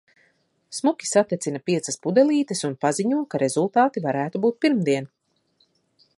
[0.77, 5.11] Smuki satecina piecas pudelītes un paziņo, ka rezultāti varētu būt pirmdien.